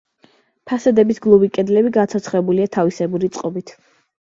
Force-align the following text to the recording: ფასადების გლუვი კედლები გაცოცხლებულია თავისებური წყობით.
ფასადების 0.71 1.21
გლუვი 1.27 1.51
კედლები 1.59 1.95
გაცოცხლებულია 2.01 2.77
თავისებური 2.81 3.35
წყობით. 3.41 3.81